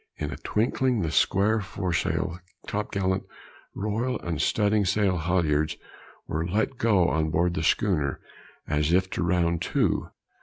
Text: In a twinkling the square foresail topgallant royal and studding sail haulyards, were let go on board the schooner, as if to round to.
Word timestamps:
In 0.17 0.31
a 0.31 0.35
twinkling 0.37 1.01
the 1.03 1.11
square 1.11 1.59
foresail 1.61 2.39
topgallant 2.65 3.21
royal 3.75 4.19
and 4.21 4.41
studding 4.41 4.83
sail 4.83 5.17
haulyards, 5.17 5.77
were 6.27 6.43
let 6.47 6.77
go 6.79 7.07
on 7.07 7.29
board 7.29 7.53
the 7.53 7.61
schooner, 7.61 8.19
as 8.67 8.91
if 8.91 9.11
to 9.11 9.21
round 9.23 9.61
to. 9.61 10.09